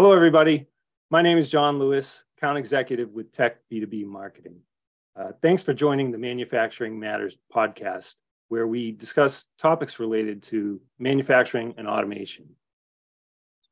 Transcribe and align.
Hello, 0.00 0.14
everybody. 0.14 0.66
My 1.10 1.20
name 1.20 1.36
is 1.36 1.50
John 1.50 1.78
Lewis, 1.78 2.24
account 2.38 2.56
executive 2.56 3.10
with 3.10 3.32
Tech 3.32 3.58
B2B 3.70 4.06
Marketing. 4.06 4.56
Uh, 5.14 5.32
thanks 5.42 5.62
for 5.62 5.74
joining 5.74 6.10
the 6.10 6.16
Manufacturing 6.16 6.98
Matters 6.98 7.36
podcast, 7.54 8.14
where 8.48 8.66
we 8.66 8.92
discuss 8.92 9.44
topics 9.58 9.98
related 9.98 10.42
to 10.44 10.80
manufacturing 10.98 11.74
and 11.76 11.86
automation. 11.86 12.48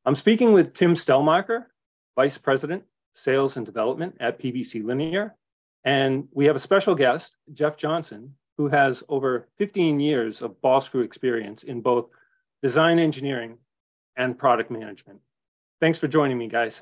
I'm 0.05 0.15
speaking 0.15 0.53
with 0.53 0.75
Tim 0.75 0.93
Stellmacher, 0.93 1.65
Vice 2.15 2.37
President, 2.37 2.83
Sales 3.15 3.57
and 3.57 3.65
Development 3.65 4.15
at 4.19 4.39
PBC 4.39 4.85
Linear. 4.85 5.35
And 5.83 6.27
we 6.31 6.45
have 6.45 6.55
a 6.55 6.59
special 6.59 6.93
guest, 6.93 7.37
Jeff 7.53 7.75
Johnson, 7.75 8.35
who 8.55 8.67
has 8.67 9.01
over 9.09 9.47
15 9.57 9.99
years 9.99 10.43
of 10.43 10.61
ball 10.61 10.79
screw 10.79 11.01
experience 11.01 11.63
in 11.63 11.81
both 11.81 12.05
design 12.61 12.99
engineering 12.99 13.57
and 14.15 14.37
product 14.37 14.69
management. 14.69 15.21
Thanks 15.81 15.97
for 15.97 16.09
joining 16.09 16.37
me, 16.37 16.47
guys. 16.47 16.81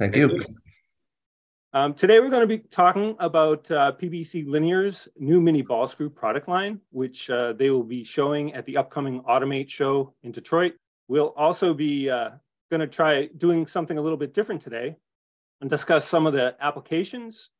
Thank 0.00 0.16
you. 0.16 0.42
Um, 1.72 1.94
today, 1.94 2.18
we're 2.18 2.30
going 2.30 2.40
to 2.40 2.46
be 2.46 2.58
talking 2.58 3.14
about 3.20 3.70
uh, 3.70 3.92
PBC 3.92 4.44
Linear's 4.46 5.08
new 5.16 5.40
mini 5.40 5.62
ball 5.62 5.86
screw 5.86 6.10
product 6.10 6.48
line, 6.48 6.80
which 6.90 7.30
uh, 7.30 7.52
they 7.52 7.70
will 7.70 7.84
be 7.84 8.02
showing 8.02 8.54
at 8.54 8.66
the 8.66 8.76
upcoming 8.76 9.22
Automate 9.22 9.70
show 9.70 10.14
in 10.24 10.32
Detroit. 10.32 10.74
We'll 11.06 11.32
also 11.36 11.74
be 11.74 12.10
uh, 12.10 12.30
going 12.70 12.80
to 12.80 12.88
try 12.88 13.26
doing 13.36 13.68
something 13.68 13.98
a 13.98 14.00
little 14.02 14.18
bit 14.18 14.34
different 14.34 14.62
today 14.62 14.96
and 15.60 15.70
discuss 15.70 16.08
some 16.08 16.26
of 16.26 16.32
the 16.32 16.56
applications 16.60 17.50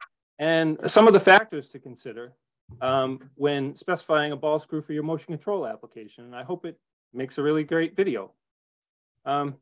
and 0.41 0.77
some 0.91 1.07
of 1.07 1.13
the 1.13 1.21
factors 1.21 1.69
to 1.69 1.79
consider 1.79 2.33
um, 2.80 3.30
when 3.37 3.77
specifying 3.77 4.33
a 4.33 4.37
ball 4.37 4.59
screw 4.59 4.83
for 4.83 4.93
your 4.93 5.05
motion 5.05 5.27
control 5.29 5.66
application. 5.66 6.24
And 6.24 6.35
I 6.35 6.43
hope 6.43 6.66
it 6.66 6.79
makes 7.15 7.38
a 7.38 7.43
really 7.43 7.63
great 7.63 7.95
video. 7.95 8.33
Um, 9.24 9.57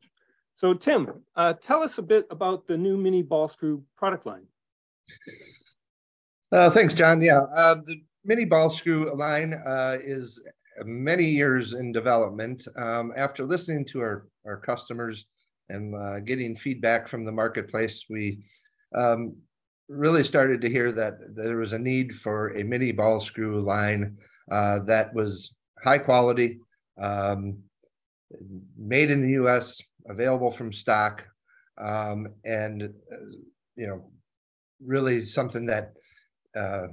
so 0.55 0.73
Tim, 0.73 1.23
uh, 1.35 1.53
tell 1.53 1.81
us 1.81 1.97
a 1.97 2.01
bit 2.01 2.25
about 2.29 2.67
the 2.67 2.77
new 2.77 2.97
mini 2.97 3.21
ball 3.21 3.47
screw 3.47 3.83
product 3.97 4.25
line. 4.25 4.45
Uh, 6.51 6.69
thanks, 6.69 6.93
John. 6.93 7.21
Yeah, 7.21 7.41
uh, 7.55 7.75
the 7.85 8.01
mini 8.23 8.45
ball 8.45 8.69
screw 8.69 9.13
line 9.15 9.53
uh, 9.65 9.97
is 10.03 10.41
many 10.83 11.25
years 11.25 11.73
in 11.73 11.91
development. 11.91 12.67
Um, 12.77 13.13
after 13.15 13.45
listening 13.45 13.85
to 13.85 14.01
our, 14.01 14.27
our 14.45 14.57
customers 14.57 15.25
and 15.69 15.95
uh, 15.95 16.19
getting 16.19 16.55
feedback 16.55 17.07
from 17.07 17.25
the 17.25 17.31
marketplace, 17.31 18.05
we 18.09 18.43
um, 18.93 19.35
really 19.87 20.23
started 20.23 20.61
to 20.61 20.69
hear 20.69 20.91
that 20.91 21.35
there 21.35 21.57
was 21.57 21.73
a 21.73 21.79
need 21.79 22.15
for 22.15 22.55
a 22.55 22.63
mini 22.63 22.91
ball 22.91 23.19
screw 23.19 23.61
line 23.61 24.17
uh, 24.51 24.79
that 24.79 25.13
was 25.13 25.55
high 25.83 25.97
quality, 25.97 26.59
um, 26.99 27.57
made 28.77 29.11
in 29.11 29.21
the 29.21 29.31
US, 29.43 29.81
available 30.09 30.51
from 30.51 30.71
stock, 30.71 31.23
um, 31.77 32.27
and 32.43 32.83
uh, 32.83 33.15
you 33.75 33.87
know, 33.87 34.09
really 34.83 35.23
something 35.23 35.65
that 35.65 35.93
uh, 36.55 36.87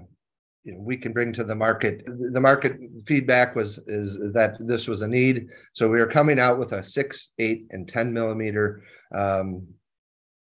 you 0.64 0.74
know, 0.74 0.80
we 0.80 0.96
can 0.96 1.12
bring 1.12 1.32
to 1.32 1.44
the 1.44 1.54
market. 1.54 2.02
The 2.06 2.40
market 2.40 2.78
feedback 3.06 3.54
was 3.54 3.78
is 3.86 4.18
that 4.32 4.56
this 4.60 4.86
was 4.86 5.02
a 5.02 5.08
need, 5.08 5.48
so 5.72 5.88
we 5.88 6.00
are 6.00 6.06
coming 6.06 6.38
out 6.38 6.58
with 6.58 6.72
a 6.72 6.84
six, 6.84 7.30
eight, 7.38 7.66
and 7.70 7.88
ten 7.88 8.12
millimeter 8.12 8.82
um, 9.14 9.66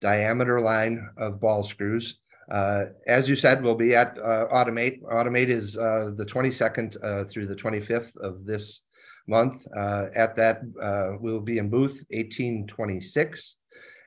diameter 0.01 0.61
line 0.61 1.09
of 1.17 1.41
ball 1.41 1.63
screws. 1.63 2.19
Uh, 2.51 2.87
as 3.07 3.29
you 3.29 3.37
said, 3.37 3.63
we'll 3.63 3.75
be 3.75 3.95
at 3.95 4.19
uh, 4.19 4.47
Automate. 4.53 5.03
Automate 5.03 5.49
is 5.49 5.77
uh, 5.77 6.13
the 6.17 6.25
22nd 6.25 6.97
uh, 7.03 7.25
through 7.25 7.47
the 7.47 7.55
25th 7.55 8.17
of 8.17 8.47
this 8.47 8.83
month. 9.29 9.67
Uh, 9.77 10.07
at 10.15 10.35
that, 10.37 10.63
uh, 10.83 11.13
we'll 11.21 11.41
be 11.41 11.59
in 11.59 11.69
booth 11.69 12.05
1826. 12.11 13.57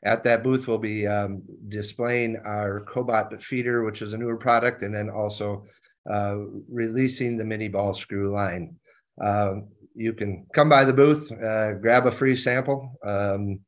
At 0.03 0.23
that 0.23 0.43
booth, 0.43 0.67
we'll 0.67 0.79
be 0.79 1.05
um, 1.05 1.43
displaying 1.69 2.37
our 2.43 2.81
Cobot 2.81 3.41
feeder, 3.41 3.83
which 3.83 4.01
is 4.01 4.13
a 4.13 4.17
newer 4.17 4.37
product, 4.37 4.81
and 4.81 4.93
then 4.93 5.09
also 5.09 5.63
uh, 6.09 6.37
releasing 6.69 7.37
the 7.37 7.45
mini 7.45 7.67
ball 7.67 7.93
screw 7.93 8.33
line. 8.33 8.75
Uh, 9.21 9.55
you 9.93 10.13
can 10.13 10.47
come 10.55 10.69
by 10.69 10.83
the 10.83 10.93
booth, 10.93 11.31
uh, 11.31 11.73
grab 11.73 12.07
a 12.07 12.11
free 12.11 12.35
sample, 12.35 12.97
um, 13.05 13.59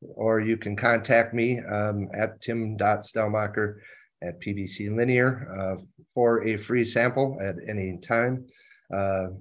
or 0.00 0.40
you 0.40 0.56
can 0.56 0.74
contact 0.74 1.34
me 1.34 1.60
um, 1.60 2.08
at 2.16 2.40
tim.stellmacher 2.40 3.76
at 4.22 4.40
PBC 4.40 4.94
Linear 4.94 5.76
uh, 5.78 5.82
for 6.14 6.46
a 6.46 6.56
free 6.56 6.86
sample 6.86 7.36
at 7.42 7.56
any 7.68 7.98
time. 7.98 8.46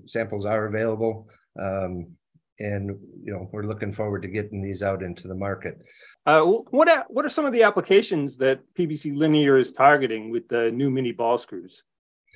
samples 0.06 0.46
are 0.46 0.66
available. 0.66 1.30
Um, 1.60 2.16
and 2.60 2.90
you 3.24 3.34
know 3.34 3.50
we're 3.52 3.64
looking 3.64 3.92
forward 3.92 4.22
to 4.22 4.28
getting 4.28 4.62
these 4.62 4.84
out 4.84 5.02
into 5.02 5.28
the 5.28 5.36
market. 5.36 5.80
Uh, 6.26 6.42
what 6.42 6.88
are, 6.88 7.06
what 7.10 7.26
are 7.26 7.30
some 7.30 7.46
of 7.46 7.54
the 7.54 7.64
applications 7.64 8.38
that 8.38 8.60
PBC 8.78 9.16
Linear 9.16 9.58
is 9.58 9.72
targeting 9.72 10.30
with 10.30 10.48
the 10.48 10.72
new 10.72 10.90
mini 10.90 11.12
ball 11.12 11.38
screws? 11.38 11.84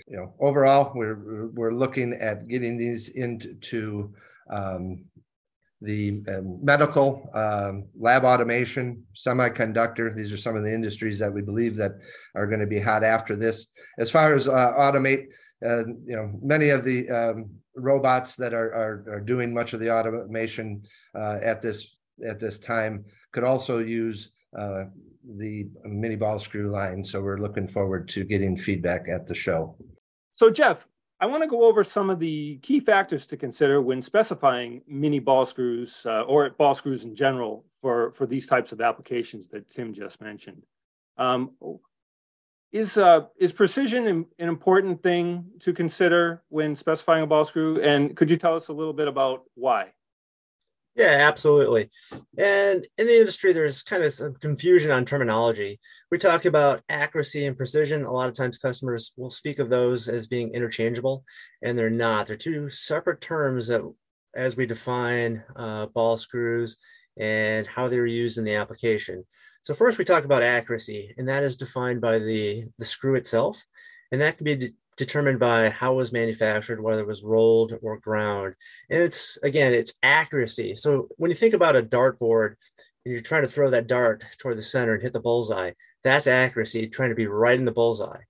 You 0.08 0.18
know, 0.18 0.34
overall, 0.40 0.92
we're 0.96 1.48
we're 1.54 1.74
looking 1.74 2.14
at 2.14 2.48
getting 2.48 2.78
these 2.78 3.10
into 3.10 4.14
um, 4.50 5.06
the 5.82 6.24
um, 6.28 6.60
medical, 6.64 7.30
um, 7.34 7.86
lab 8.00 8.24
automation, 8.24 9.04
semiconductor. 9.16 10.16
These 10.16 10.34
are 10.34 10.38
some 10.38 10.56
of 10.56 10.64
the 10.64 10.74
industries 10.74 11.20
that 11.20 11.32
we 11.32 11.42
believe 11.42 11.76
that 11.76 11.92
are 12.36 12.48
going 12.48 12.60
to 12.60 12.68
be 12.68 12.80
hot 12.80 13.04
after 13.04 13.36
this. 13.36 13.68
As 14.00 14.10
far 14.10 14.34
as 14.34 14.48
uh, 14.48 14.74
automate, 14.74 15.26
uh, 15.66 15.86
you 16.06 16.16
know, 16.16 16.32
many 16.42 16.70
of 16.70 16.84
the 16.84 17.10
um, 17.10 17.50
robots 17.78 18.36
that 18.36 18.54
are, 18.54 18.74
are, 18.74 19.06
are 19.14 19.20
doing 19.20 19.54
much 19.54 19.74
of 19.74 19.80
the 19.80 19.92
automation 19.92 20.84
uh, 21.16 21.40
at 21.42 21.62
this 21.62 21.96
at 22.28 22.40
this 22.40 22.60
time 22.60 23.06
could 23.32 23.44
also 23.44 23.80
use 23.80 24.32
uh, 24.58 24.86
the 25.38 25.68
mini 25.84 26.16
ball 26.16 26.40
screw 26.40 26.72
line. 26.72 27.06
So 27.06 27.22
we're 27.22 27.38
looking 27.38 27.68
forward 27.68 28.10
to 28.10 28.24
getting 28.24 28.58
feedback 28.58 29.08
at 29.08 29.28
the 29.28 29.36
show. 29.36 29.76
So 30.32 30.50
Jeff, 30.50 30.88
I 31.20 31.26
want 31.26 31.44
to 31.44 31.50
go 31.50 31.64
over 31.64 31.84
some 31.84 32.10
of 32.10 32.20
the 32.20 32.58
key 32.62 32.80
factors 32.80 33.26
to 33.28 33.38
consider 33.38 33.82
when 33.82 34.02
specifying 34.02 34.82
mini 34.88 35.20
ball 35.20 35.46
screws 35.46 36.06
uh, 36.06 36.22
or 36.22 36.50
ball 36.52 36.76
screws 36.76 37.04
in 37.04 37.16
general 37.16 37.66
for, 37.82 38.14
for 38.14 38.26
these 38.26 38.48
types 38.48 38.72
of 38.72 38.82
applications 38.82 39.48
that 39.50 39.70
Tim 39.70 39.94
just 39.94 40.22
mentioned. 40.22 40.64
Um, 41.18 41.52
is 42.72 42.98
uh, 42.98 43.22
is 43.38 43.54
precision 43.54 44.08
an, 44.08 44.26
an 44.40 44.50
important 44.50 45.02
thing 45.02 45.46
to 45.60 45.74
consider 45.74 46.44
when 46.50 46.76
specifying 46.76 47.24
a 47.24 47.28
ball 47.28 47.46
screw? 47.46 47.82
And 47.82 48.16
could 48.16 48.30
you 48.30 48.38
tell 48.38 48.56
us 48.56 48.68
a 48.68 48.74
little 48.74 48.94
bit 48.94 49.08
about 49.08 49.44
why? 49.56 49.94
Yeah, 50.96 51.28
absolutely. 51.28 51.92
And 52.40 52.88
in 52.98 53.06
the 53.06 53.20
industry, 53.20 53.54
there's 53.54 53.84
kind 53.84 54.04
of 54.04 54.12
some 54.14 54.34
confusion 54.34 54.90
on 54.90 55.06
terminology. 55.06 55.80
We 56.10 56.18
talk 56.18 56.46
about 56.46 56.82
accuracy 56.90 57.46
and 57.46 57.56
precision. 57.56 58.04
A 58.04 58.12
lot 58.12 58.30
of 58.30 58.36
times, 58.36 58.58
customers 58.58 59.14
will 59.16 59.30
speak 59.30 59.60
of 59.60 59.70
those 59.70 60.10
as 60.10 60.28
being 60.28 60.54
interchangeable, 60.54 61.24
and 61.62 61.78
they're 61.78 61.92
not. 61.92 62.26
They're 62.26 62.36
two 62.36 62.70
separate 62.70 63.22
terms 63.22 63.68
that, 63.68 63.82
as 64.36 64.58
we 64.58 64.66
define 64.66 65.44
uh, 65.56 65.86
ball 65.86 66.18
screws 66.18 66.78
and 67.20 67.68
how 67.68 67.88
they're 67.88 68.06
used 68.06 68.38
in 68.38 68.44
the 68.44 68.56
application. 68.56 69.26
So 69.62 69.74
first 69.74 69.98
we 69.98 70.06
talk 70.06 70.24
about 70.24 70.44
accuracy, 70.44 71.14
and 71.18 71.28
that 71.28 71.44
is 71.44 71.58
defined 71.58 72.00
by 72.02 72.20
the, 72.20 72.66
the 72.78 72.86
screw 72.86 73.16
itself. 73.16 73.64
And 74.12 74.22
that 74.22 74.38
can 74.38 74.46
be 74.46 74.56
de 74.56 74.74
determined 74.96 75.40
by 75.40 75.70
how 75.70 75.94
it 75.94 75.98
was 75.98 76.12
manufactured, 76.12 76.82
whether 76.82 77.02
it 77.02 77.08
was 77.08 77.22
rolled 77.22 77.72
or 77.84 78.00
ground. 78.00 78.56
And 78.90 79.04
it's, 79.04 79.38
again, 79.44 79.72
it's 79.72 79.94
accuracy. 80.02 80.76
So 80.76 81.08
when 81.18 81.30
you 81.30 81.36
think 81.36 81.54
about 81.54 81.76
a 81.76 81.84
dartboard 81.84 82.56
and 83.06 83.14
you're 83.14 83.22
trying 83.22 83.44
to 83.44 83.48
throw 83.48 83.70
that 83.70 83.86
dart 83.86 84.26
toward 84.40 84.58
the 84.58 84.64
center 84.64 84.96
and 84.96 85.04
hit 85.04 85.14
the 85.14 85.20
bullseye, 85.20 85.74
that's 86.04 86.26
accuracy, 86.26 86.88
trying 86.88 87.10
to 87.10 87.16
be 87.16 87.28
right 87.28 87.60
in 87.60 87.66
the 87.66 87.72
bullseye. 87.72 88.22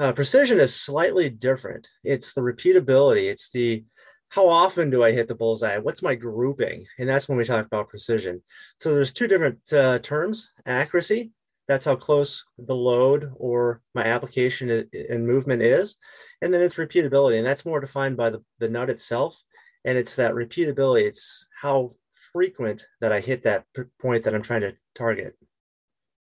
Uh, 0.00 0.12
precision 0.12 0.58
is 0.58 0.74
slightly 0.74 1.30
different. 1.30 1.88
It's 2.02 2.32
the 2.32 2.40
repeatability. 2.40 3.30
It's 3.30 3.50
the 3.50 3.84
how 4.30 4.48
often 4.48 4.90
do 4.90 5.04
I 5.04 5.12
hit 5.12 5.28
the 5.28 5.34
bullseye? 5.34 5.78
What's 5.78 6.02
my 6.02 6.14
grouping? 6.14 6.86
And 6.98 7.08
that's 7.08 7.28
when 7.28 7.36
we 7.36 7.44
talk 7.44 7.66
about 7.66 7.88
precision. 7.88 8.42
So 8.78 8.94
there's 8.94 9.12
two 9.12 9.26
different 9.26 9.72
uh, 9.72 9.98
terms, 9.98 10.50
accuracy, 10.66 11.32
that's 11.66 11.84
how 11.84 11.94
close 11.94 12.44
the 12.58 12.74
load 12.74 13.32
or 13.36 13.80
my 13.94 14.04
application 14.04 14.88
and 14.92 15.26
movement 15.26 15.62
is. 15.62 15.98
And 16.42 16.52
then 16.52 16.62
it's 16.62 16.76
repeatability, 16.76 17.38
and 17.38 17.46
that's 17.46 17.64
more 17.64 17.80
defined 17.80 18.16
by 18.16 18.30
the, 18.30 18.42
the 18.58 18.68
nut 18.68 18.90
itself. 18.90 19.40
And 19.84 19.96
it's 19.96 20.16
that 20.16 20.34
repeatability, 20.34 21.06
it's 21.06 21.46
how 21.60 21.94
frequent 22.32 22.86
that 23.00 23.12
I 23.12 23.20
hit 23.20 23.44
that 23.44 23.66
point 24.00 24.24
that 24.24 24.34
I'm 24.34 24.42
trying 24.42 24.62
to 24.62 24.74
target. 24.94 25.36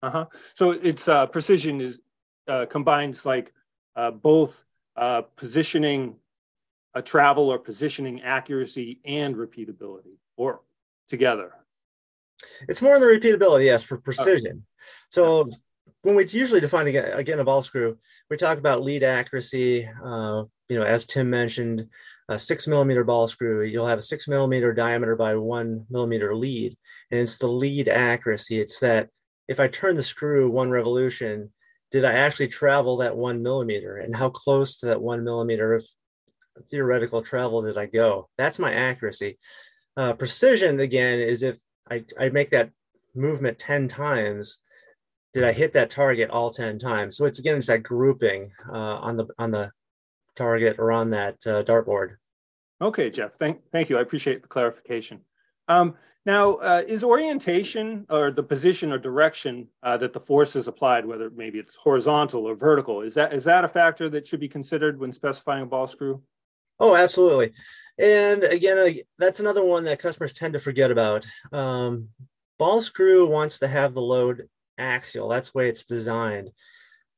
Uh-huh. 0.03 0.25
So 0.53 0.71
it's 0.71 1.07
uh, 1.07 1.27
precision 1.27 1.81
is 1.81 1.99
uh, 2.47 2.65
combines 2.69 3.25
like 3.25 3.53
uh, 3.95 4.11
both 4.11 4.63
uh, 4.97 5.21
positioning 5.35 6.15
a 6.93 7.01
travel 7.01 7.49
or 7.49 7.57
positioning 7.57 8.21
accuracy 8.21 8.99
and 9.05 9.35
repeatability 9.35 10.17
or 10.37 10.61
together? 11.07 11.53
It's 12.67 12.81
more 12.81 12.95
in 12.95 13.01
the 13.01 13.07
repeatability, 13.07 13.65
yes, 13.65 13.83
for 13.83 13.97
precision. 13.97 14.65
So 15.09 15.49
when 16.01 16.15
we 16.15 16.25
usually 16.27 16.61
define 16.61 16.87
again, 16.87 17.11
again 17.13 17.39
a 17.39 17.43
ball 17.43 17.61
screw, 17.61 17.97
we 18.29 18.37
talk 18.37 18.57
about 18.57 18.83
lead 18.83 19.03
accuracy. 19.03 19.87
Uh, 20.03 20.43
you 20.69 20.79
know, 20.79 20.83
as 20.83 21.05
Tim 21.05 21.29
mentioned, 21.29 21.87
a 22.29 22.39
six 22.39 22.67
millimeter 22.67 23.03
ball 23.03 23.27
screw, 23.27 23.63
you'll 23.63 23.87
have 23.87 23.99
a 23.99 24.03
six 24.03 24.27
millimeter 24.27 24.73
diameter 24.73 25.15
by 25.15 25.35
one 25.35 25.85
millimeter 25.89 26.33
lead, 26.35 26.77
and 27.11 27.19
it's 27.19 27.37
the 27.37 27.47
lead 27.47 27.87
accuracy. 27.87 28.59
It's 28.59 28.79
that 28.79 29.09
if 29.47 29.59
I 29.59 29.67
turn 29.67 29.95
the 29.95 30.03
screw 30.03 30.49
one 30.49 30.71
revolution, 30.71 31.51
did 31.91 32.05
I 32.05 32.13
actually 32.13 32.47
travel 32.47 32.97
that 32.97 33.17
one 33.17 33.43
millimeter, 33.43 33.97
and 33.97 34.15
how 34.15 34.29
close 34.29 34.77
to 34.77 34.87
that 34.87 35.01
one 35.01 35.23
millimeter 35.23 35.73
of 35.73 35.85
theoretical 36.69 37.21
travel 37.21 37.61
did 37.61 37.77
I 37.77 37.85
go? 37.85 38.29
That's 38.37 38.59
my 38.59 38.73
accuracy. 38.73 39.37
Uh, 39.97 40.13
precision 40.13 40.79
again 40.79 41.19
is 41.19 41.43
if 41.43 41.59
I, 41.89 42.05
I 42.19 42.29
make 42.29 42.51
that 42.51 42.71
movement 43.13 43.59
10 43.59 43.87
times 43.87 44.59
did 45.33 45.43
I 45.43 45.53
hit 45.53 45.73
that 45.73 45.89
target 45.89 46.29
all 46.29 46.51
10 46.51 46.79
times? 46.79 47.15
So 47.15 47.25
it's 47.25 47.39
again, 47.39 47.57
it's 47.57 47.67
that 47.67 47.83
grouping 47.83 48.51
uh, 48.69 48.75
on 48.75 49.17
the 49.17 49.27
on 49.39 49.51
the 49.51 49.71
target 50.35 50.77
or 50.77 50.91
on 50.91 51.11
that 51.11 51.35
uh, 51.45 51.63
dartboard. 51.63 52.15
Okay, 52.81 53.09
Jeff, 53.09 53.31
thank, 53.39 53.61
thank 53.71 53.89
you. 53.89 53.97
I 53.97 54.01
appreciate 54.01 54.41
the 54.41 54.47
clarification. 54.47 55.21
Um, 55.67 55.95
now, 56.25 56.55
uh, 56.55 56.83
is 56.87 57.03
orientation 57.03 58.05
or 58.09 58.31
the 58.31 58.43
position 58.43 58.91
or 58.91 58.97
direction 58.97 59.67
uh, 59.83 59.97
that 59.97 60.13
the 60.13 60.19
force 60.19 60.55
is 60.55 60.67
applied, 60.67 61.05
whether 61.05 61.29
maybe 61.31 61.59
it's 61.59 61.75
horizontal 61.75 62.47
or 62.47 62.55
vertical, 62.55 63.01
is 63.01 63.13
that 63.15 63.33
is 63.33 63.43
that 63.45 63.65
a 63.65 63.69
factor 63.69 64.09
that 64.09 64.27
should 64.27 64.39
be 64.39 64.47
considered 64.47 64.99
when 64.99 65.13
specifying 65.13 65.63
a 65.63 65.65
ball 65.65 65.87
screw? 65.87 66.21
Oh, 66.81 66.95
absolutely. 66.95 67.53
And 67.99 68.43
again, 68.43 68.77
uh, 68.79 68.89
that's 69.19 69.39
another 69.39 69.63
one 69.63 69.83
that 69.83 69.99
customers 69.99 70.33
tend 70.33 70.53
to 70.53 70.59
forget 70.59 70.89
about. 70.89 71.27
Um, 71.53 72.09
ball 72.57 72.81
screw 72.81 73.27
wants 73.27 73.59
to 73.59 73.67
have 73.67 73.93
the 73.93 74.01
load 74.01 74.49
axial. 74.79 75.29
That's 75.29 75.51
the 75.51 75.59
way 75.59 75.69
it's 75.69 75.85
designed. 75.85 76.49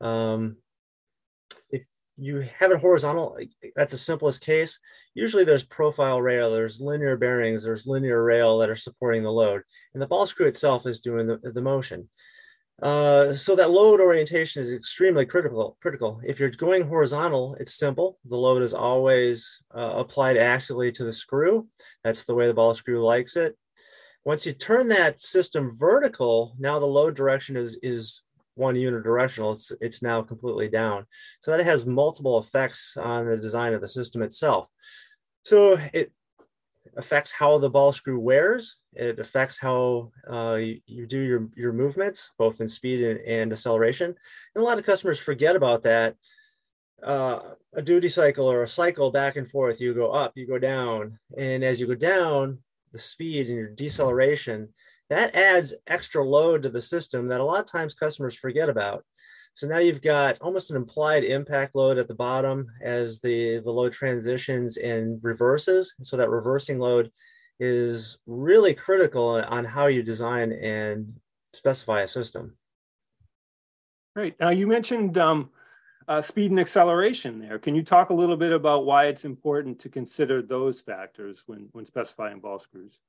Um, 0.01 0.57
if 1.69 1.83
you 2.17 2.45
have 2.59 2.71
it 2.71 2.81
horizontal, 2.81 3.37
that's 3.73 3.93
the 3.93 3.97
simplest 3.97 4.41
case. 4.41 4.79
Usually 5.13 5.45
there's 5.45 5.63
profile 5.63 6.21
rail, 6.21 6.51
there's 6.51 6.81
linear 6.81 7.15
bearings, 7.15 7.63
there's 7.63 7.87
linear 7.87 8.21
rail 8.21 8.57
that 8.57 8.69
are 8.69 8.75
supporting 8.75 9.23
the 9.23 9.31
load. 9.31 9.61
And 9.93 10.01
the 10.01 10.07
ball 10.07 10.27
screw 10.27 10.47
itself 10.47 10.85
is 10.85 10.99
doing 10.99 11.25
the, 11.25 11.37
the 11.37 11.61
motion. 11.61 12.09
Uh, 12.81 13.33
so 13.33 13.55
that 13.55 13.71
load 13.71 14.01
orientation 14.01 14.61
is 14.61 14.73
extremely 14.73 15.25
critical. 15.25 15.77
Critical. 15.81 16.19
If 16.23 16.39
you're 16.39 16.49
going 16.49 16.87
horizontal, 16.87 17.55
it's 17.59 17.75
simple. 17.75 18.17
The 18.25 18.37
load 18.37 18.61
is 18.61 18.73
always 18.73 19.63
uh, 19.73 19.93
applied 19.95 20.37
axially 20.37 20.93
to 20.95 21.03
the 21.03 21.13
screw. 21.13 21.67
That's 22.03 22.25
the 22.25 22.33
way 22.33 22.47
the 22.47 22.53
ball 22.53 22.73
screw 22.73 23.03
likes 23.03 23.35
it. 23.35 23.55
Once 24.25 24.45
you 24.45 24.53
turn 24.53 24.87
that 24.87 25.21
system 25.21 25.75
vertical, 25.77 26.55
now 26.57 26.79
the 26.79 26.85
load 26.85 27.15
direction 27.15 27.55
is, 27.55 27.77
is 27.83 28.23
one 28.55 28.75
unidirectional. 28.75 29.53
It's, 29.53 29.71
it's 29.81 30.01
now 30.01 30.21
completely 30.21 30.69
down. 30.69 31.05
So 31.41 31.51
that 31.51 31.63
has 31.63 31.85
multiple 31.85 32.39
effects 32.39 32.97
on 32.97 33.25
the 33.25 33.37
design 33.37 33.73
of 33.73 33.81
the 33.81 33.87
system 33.87 34.21
itself. 34.21 34.67
So 35.43 35.77
it 35.93 36.11
affects 36.97 37.31
how 37.31 37.57
the 37.57 37.69
ball 37.69 37.91
screw 37.91 38.19
wears. 38.19 38.77
It 38.93 39.19
affects 39.19 39.59
how 39.59 40.11
uh, 40.29 40.59
you, 40.85 41.07
do 41.07 41.19
your, 41.19 41.49
your 41.55 41.73
movements, 41.73 42.31
both 42.37 42.61
in 42.61 42.67
speed 42.67 43.01
and, 43.01 43.19
and, 43.21 43.51
acceleration. 43.51 44.13
And 44.55 44.61
a 44.61 44.65
lot 44.65 44.77
of 44.77 44.85
customers 44.85 45.19
forget 45.19 45.55
about 45.55 45.83
that. 45.83 46.15
Uh, 47.01 47.39
a 47.73 47.81
duty 47.81 48.07
cycle 48.07 48.49
or 48.49 48.63
a 48.63 48.67
cycle 48.67 49.11
back 49.11 49.35
and 49.35 49.49
forth, 49.49 49.81
you 49.81 49.93
go 49.93 50.11
up, 50.11 50.33
you 50.35 50.47
go 50.47 50.59
down. 50.59 51.19
And 51.37 51.63
as 51.63 51.81
you 51.81 51.87
go 51.87 51.95
down, 51.95 52.59
the 52.91 52.99
speed 52.99 53.47
and 53.47 53.57
your 53.57 53.69
deceleration, 53.69 54.69
that 55.09 55.35
adds 55.35 55.73
extra 55.87 56.23
load 56.23 56.61
to 56.61 56.69
the 56.69 56.81
system 56.81 57.27
that 57.27 57.41
a 57.41 57.43
lot 57.43 57.59
of 57.59 57.65
times 57.65 57.93
customers 57.93 58.35
forget 58.35 58.69
about. 58.69 59.03
So 59.55 59.67
now 59.67 59.77
you've 59.77 60.01
got 60.01 60.39
almost 60.41 60.71
an 60.71 60.75
implied 60.75 61.23
impact 61.23 61.75
load 61.75 61.99
at 61.99 62.07
the 62.07 62.15
bottom 62.15 62.67
as 62.81 63.19
the, 63.19 63.59
the 63.59 63.71
load 63.71 63.93
transitions 63.93 64.77
and 64.77 65.19
reverses. 65.23 65.93
So 66.01 66.17
that 66.17 66.29
reversing 66.29 66.79
load 66.79 67.11
is 67.59 68.17
really 68.25 68.73
critical 68.73 69.35
on 69.35 69.63
how 69.63 69.87
you 69.87 70.01
design 70.01 70.51
and 70.51 71.19
specify 71.53 72.01
a 72.01 72.07
system. 72.07 72.57
Great. 74.15 74.39
Now 74.39 74.49
you 74.49 74.65
mentioned 74.65 75.19
um, 75.19 75.51
uh, 76.07 76.21
speed 76.21 76.49
and 76.49 76.59
acceleration 76.59 77.39
there. 77.39 77.59
Can 77.59 77.75
you 77.75 77.83
talk 77.83 78.09
a 78.09 78.13
little 78.13 78.37
bit 78.37 78.51
about 78.51 78.85
why 78.85 79.05
it's 79.05 79.23
important 79.23 79.79
to 79.79 79.89
consider 79.89 80.41
those 80.41 80.81
factors 80.81 81.43
when, 81.45 81.69
when 81.73 81.85
specifying 81.85 82.39
ball 82.39 82.59
screws? 82.59 82.99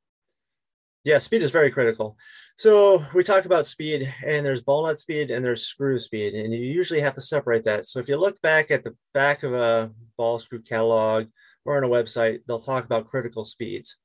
Yeah, 1.05 1.19
speed 1.19 1.43
is 1.43 1.51
very 1.51 1.71
critical. 1.71 2.17
So 2.57 3.05
we 3.15 3.25
talk 3.25 3.45
about 3.45 3.67
speed 3.67 4.13
and 4.25 4.45
there's 4.45 4.63
ball 4.63 4.87
nut 4.87 4.99
speed 4.99 5.31
and 5.31 5.45
there's 5.45 5.67
screw 5.67 5.99
speed, 5.99 6.35
and 6.35 6.53
you 6.53 6.61
usually 6.61 7.01
have 7.01 7.15
to 7.15 7.21
separate 7.21 7.65
that. 7.65 7.85
So 7.85 7.99
if 7.99 8.09
you 8.09 8.17
look 8.17 8.41
back 8.41 8.71
at 8.71 8.85
the 8.85 8.97
back 9.13 9.43
of 9.43 9.53
a 9.53 9.91
ball 10.17 10.39
screw 10.39 10.63
catalog 10.63 11.27
or 11.67 11.77
on 11.77 11.85
a 11.85 11.89
website, 11.89 12.41
they'll 12.47 12.59
talk 12.59 12.87
about 12.87 13.09
critical 13.09 13.45
speeds. 13.45 13.97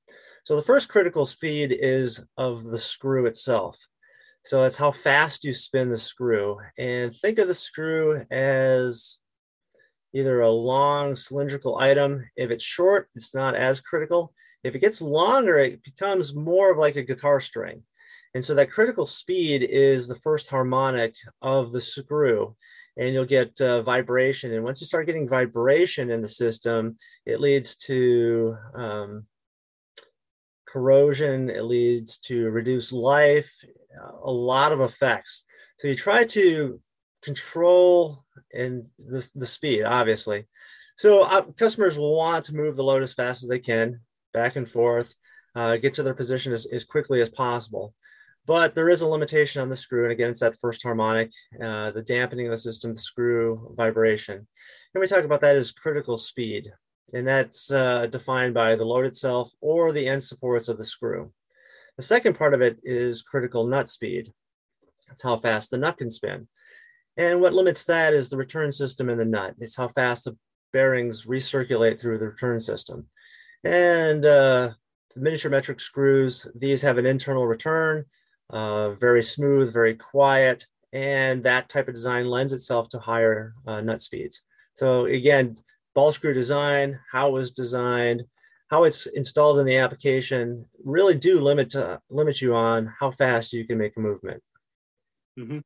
So 0.44 0.58
the 0.58 0.62
first 0.62 0.90
critical 0.90 1.26
speed 1.26 1.78
is 1.80 2.22
of 2.38 2.66
the 2.66 2.78
screw 2.78 3.26
itself. 3.28 3.80
So 4.44 4.62
that's 4.62 4.78
how 4.78 4.92
fast 4.92 5.44
you 5.44 5.54
spin 5.54 5.90
the 5.90 5.98
screw. 5.98 6.58
And 6.78 7.16
think 7.16 7.38
of 7.38 7.48
the 7.48 7.56
screw 7.56 8.26
as 8.30 9.20
either 10.14 10.42
a 10.42 10.50
long 10.50 11.16
cylindrical 11.16 11.78
item. 11.78 12.30
If 12.36 12.52
it's 12.52 12.64
short, 12.64 13.10
it's 13.16 13.34
not 13.34 13.56
as 13.56 13.80
critical. 13.80 14.34
If 14.64 14.76
it 14.76 14.80
gets 14.80 15.02
longer, 15.02 15.58
it 15.58 15.84
becomes 15.84 16.34
more 16.34 16.72
of 16.72 16.78
like 16.78 16.96
a 16.96 17.04
guitar 17.04 17.40
string. 17.40 17.84
And 18.34 18.44
so 18.44 18.54
that 18.56 18.72
critical 18.72 19.06
speed 19.06 19.64
is 19.64 20.08
the 20.08 20.16
first 20.16 20.50
harmonic 20.50 21.16
of 21.42 21.72
the 21.72 21.82
screw. 21.82 22.56
And 22.98 23.14
you'll 23.14 23.26
get 23.26 23.60
uh, 23.62 23.82
vibration. 23.82 24.54
And 24.54 24.64
once 24.64 24.82
you 24.82 24.88
start 24.88 25.06
getting 25.06 25.28
vibration 25.28 26.12
in 26.12 26.22
the 26.22 26.28
system, 26.28 26.98
it 27.26 27.40
leads 27.40 27.76
to 27.88 28.58
um, 28.76 29.26
corrosion, 30.68 31.50
it 31.50 31.64
leads 31.64 32.18
to 32.18 32.50
reduced 32.50 32.92
life, 32.92 33.64
a 34.24 34.32
lot 34.32 34.72
of 34.72 34.82
effects. 34.82 35.46
So 35.78 35.88
you 35.88 35.96
try 35.96 36.26
to 36.26 36.82
control 37.24 38.26
and 38.54 38.86
the, 38.98 39.28
the 39.34 39.48
speed, 39.48 39.84
obviously. 39.84 40.46
So 40.98 41.24
uh, 41.24 41.44
customers 41.58 41.98
will 41.98 42.16
want 42.16 42.46
to 42.46 42.56
move 42.56 42.76
the 42.76 42.84
load 42.84 43.02
as 43.02 43.14
fast 43.14 43.44
as 43.44 43.50
they 43.50 43.60
can, 43.60 44.02
back 44.34 44.56
and 44.56 44.70
forth, 44.70 45.16
uh, 45.56 45.78
get 45.78 45.94
to 45.96 46.04
their 46.04 46.14
position 46.14 46.54
as, 46.54 46.66
as 46.68 46.86
quickly 46.86 47.22
as 47.22 47.30
possible. 47.30 47.94
But 48.46 48.74
there 48.74 48.90
is 48.90 49.02
a 49.02 49.08
limitation 49.08 49.62
on 49.62 49.70
the 49.70 49.76
screw. 49.76 50.04
And 50.04 50.12
again, 50.12 50.30
it's 50.32 50.40
that 50.40 50.60
first 50.60 50.82
harmonic, 50.82 51.32
uh, 51.62 51.92
the 51.92 52.02
dampening 52.02 52.48
of 52.48 52.52
the 52.52 52.58
system, 52.58 52.94
the 52.94 53.00
screw 53.00 53.74
vibration. 53.78 54.48
And 54.94 55.02
we 55.02 55.08
talk 55.08 55.24
about 55.24 55.42
that 55.42 55.56
as 55.56 55.72
critical 55.72 56.18
speed. 56.18 56.72
And 57.14 57.28
that's 57.28 57.72
uh, 57.72 58.08
defined 58.08 58.54
by 58.54 58.76
the 58.76 58.86
load 58.86 59.06
itself 59.06 59.52
or 59.62 59.92
the 59.92 60.08
end 60.08 60.24
supports 60.24 60.68
of 60.68 60.78
the 60.78 60.86
screw. 60.86 61.32
The 61.98 62.04
second 62.04 62.38
part 62.38 62.54
of 62.54 62.62
it 62.62 62.80
is 62.84 63.22
critical 63.22 63.68
nut 63.68 63.88
speed. 63.88 64.32
That's 65.08 65.24
how 65.24 65.38
fast 65.38 65.72
the 65.72 65.78
nut 65.78 65.98
can 65.98 66.10
spin. 66.10 66.48
And 67.18 67.42
what 67.42 67.54
limits 67.54 67.84
that 67.86 68.14
is 68.14 68.30
the 68.30 68.38
return 68.38 68.72
system 68.72 69.10
in 69.10 69.18
the 69.18 69.26
nut. 69.26 69.56
It's 69.60 69.76
how 69.76 69.90
fast 69.90 70.26
the 70.26 70.38
bearings 70.72 71.26
recirculate 71.26 72.00
through 72.00 72.20
the 72.20 72.30
return 72.30 72.60
system. 72.60 73.08
And 73.64 74.26
uh, 74.26 74.72
the 75.14 75.22
miniature 75.22 75.52
metric 75.52 75.80
screws, 75.80 76.48
these 76.56 76.82
have 76.82 76.98
an 76.98 77.06
internal 77.06 77.46
return, 77.46 78.06
uh, 78.50 78.92
very 78.92 79.22
smooth, 79.22 79.74
very 79.74 79.96
quiet, 79.96 80.66
and 80.94 81.44
that 81.44 81.70
type 81.70 81.88
of 81.88 81.94
design 81.94 82.28
lends 82.28 82.54
itself 82.54 82.90
to 82.90 83.00
higher 83.00 83.54
uh, 83.68 83.82
nut 83.82 84.02
speeds. 84.02 84.42
So 84.74 85.06
again, 85.06 85.56
ball 85.94 86.12
screw 86.12 86.34
design, 86.34 87.00
how 87.12 87.30
it 87.30 87.34
was 87.34 87.52
designed, 87.52 88.24
how 88.70 88.84
it's 88.84 89.08
installed 89.08 89.60
in 89.60 89.66
the 89.66 89.78
application 89.78 90.66
really 90.84 91.16
do 91.16 91.42
limit 91.42 91.76
uh, 91.76 91.98
limit 92.10 92.42
you 92.42 92.56
on 92.56 92.94
how 93.00 93.12
fast 93.12 93.52
you 93.52 93.66
can 93.66 93.78
make 93.78 93.98
a 93.98 94.00
movement. 94.00 94.42
Mm-hmm. 95.40 95.60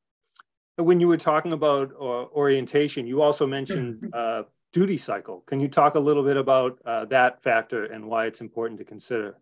When 0.83 0.99
you 0.99 1.07
were 1.07 1.17
talking 1.17 1.53
about 1.53 1.91
uh, 1.93 2.25
orientation, 2.33 3.05
you 3.05 3.21
also 3.21 3.45
mentioned 3.45 4.09
uh, 4.13 4.43
duty 4.73 4.97
cycle. 4.97 5.43
Can 5.47 5.59
you 5.59 5.69
talk 5.69 5.95
a 5.95 5.99
little 5.99 6.23
bit 6.23 6.35
about 6.35 6.79
uh, 6.85 7.05
that 7.05 7.41
factor 7.43 7.85
and 7.85 8.05
why 8.05 8.25
it's 8.25 8.41
important 8.41 8.79
to 8.79 8.85
consider? 8.85 9.37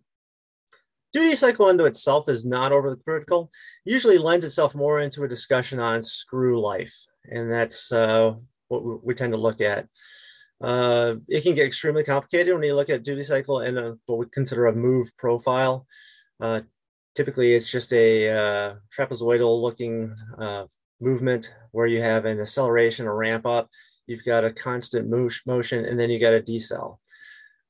Duty 1.13 1.35
cycle 1.35 1.65
unto 1.65 1.85
itself 1.85 2.29
is 2.29 2.45
not 2.45 2.71
overly 2.71 2.97
critical. 3.03 3.49
Usually 3.85 4.17
lends 4.17 4.45
itself 4.45 4.75
more 4.75 4.99
into 4.99 5.23
a 5.23 5.27
discussion 5.27 5.79
on 5.79 6.01
screw 6.01 6.61
life, 6.61 6.95
and 7.25 7.51
that's 7.51 7.91
uh, 7.91 8.33
what 8.67 9.03
we 9.03 9.13
tend 9.13 9.33
to 9.33 9.39
look 9.39 9.59
at. 9.59 9.87
Uh, 10.61 11.15
it 11.27 11.41
can 11.41 11.55
get 11.55 11.65
extremely 11.65 12.03
complicated 12.03 12.53
when 12.53 12.63
you 12.63 12.75
look 12.75 12.89
at 12.89 13.03
duty 13.03 13.23
cycle 13.23 13.59
and 13.59 13.77
a, 13.77 13.97
what 14.05 14.19
we 14.19 14.25
consider 14.27 14.67
a 14.67 14.75
move 14.75 15.09
profile. 15.17 15.85
Uh, 16.39 16.61
typically, 17.15 17.55
it's 17.55 17.69
just 17.69 17.91
a 17.93 18.29
uh, 18.29 18.75
trapezoidal 18.95 19.61
looking 19.61 20.15
uh, 20.39 20.65
movement 21.01 21.53
where 21.71 21.87
you 21.87 22.01
have 22.01 22.25
an 22.25 22.39
acceleration, 22.39 23.07
a 23.07 23.13
ramp 23.13 23.45
up, 23.45 23.69
you've 24.11 24.25
got 24.33 24.43
a 24.43 24.51
constant 24.67 25.09
motion, 25.45 25.85
and 25.85 25.97
then 25.99 26.09
you 26.11 26.19
got 26.19 26.39
a 26.39 26.41
decel. 26.41 26.97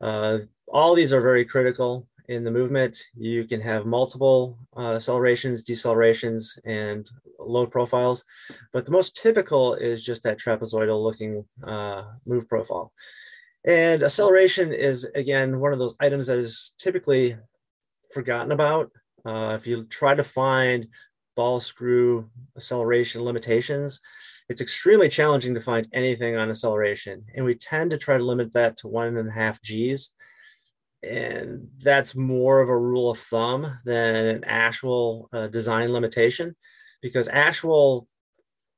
Uh, 0.01 0.39
all 0.67 0.95
these 0.95 1.13
are 1.13 1.21
very 1.21 1.45
critical. 1.45 2.07
in 2.31 2.43
the 2.45 2.51
movement. 2.51 2.97
You 3.17 3.45
can 3.45 3.61
have 3.61 3.85
multiple 3.85 4.57
uh, 4.77 4.95
accelerations, 4.95 5.63
decelerations, 5.63 6.57
and 6.63 7.09
load 7.37 7.71
profiles, 7.71 8.23
but 8.71 8.85
the 8.85 8.91
most 8.91 9.15
typical 9.21 9.75
is 9.75 10.03
just 10.03 10.23
that 10.23 10.39
trapezoidal 10.39 11.03
looking 11.03 11.43
uh, 11.65 12.03
move 12.25 12.47
profile. 12.47 12.93
And 13.65 14.01
acceleration 14.01 14.73
is, 14.73 15.05
again, 15.13 15.59
one 15.59 15.73
of 15.73 15.79
those 15.79 15.95
items 15.99 16.27
that 16.27 16.37
is 16.37 16.71
typically 16.79 17.37
forgotten 18.13 18.51
about. 18.51 18.91
Uh, 19.25 19.57
if 19.59 19.67
you 19.67 19.83
try 19.85 20.15
to 20.15 20.23
find 20.23 20.87
ball 21.35 21.59
screw 21.59 22.29
acceleration 22.55 23.23
limitations, 23.23 23.99
it's 24.51 24.61
extremely 24.61 25.07
challenging 25.07 25.53
to 25.53 25.61
find 25.61 25.87
anything 25.93 26.35
on 26.35 26.49
acceleration. 26.49 27.23
And 27.33 27.45
we 27.45 27.55
tend 27.55 27.91
to 27.91 27.97
try 27.97 28.17
to 28.17 28.23
limit 28.23 28.51
that 28.53 28.77
to 28.77 28.89
one 28.89 29.15
and 29.15 29.29
a 29.29 29.31
half 29.31 29.61
G's. 29.61 30.11
And 31.01 31.69
that's 31.77 32.15
more 32.15 32.59
of 32.59 32.69
a 32.69 32.77
rule 32.77 33.09
of 33.09 33.17
thumb 33.17 33.79
than 33.85 34.15
an 34.15 34.43
actual 34.45 35.29
uh, 35.31 35.47
design 35.47 35.93
limitation 35.93 36.55
because 37.01 37.29
actual 37.31 38.07